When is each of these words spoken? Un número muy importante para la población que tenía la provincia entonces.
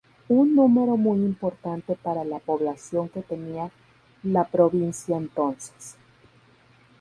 Un 0.29 0.55
número 0.55 0.97
muy 0.97 1.19
importante 1.19 1.95
para 1.95 2.23
la 2.23 2.39
población 2.39 3.09
que 3.09 3.21
tenía 3.21 3.69
la 4.23 4.45
provincia 4.47 5.15
entonces. 5.15 5.95